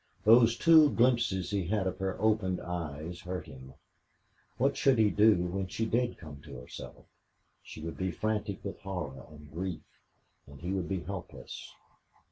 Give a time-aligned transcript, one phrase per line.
[0.23, 3.75] Those two glimpses he had of her opened eyes hurt him.
[4.57, 7.05] What should he do when she did come to herself?
[7.61, 9.83] She would be frantic with horror and grief
[10.47, 11.71] and he would be helpless.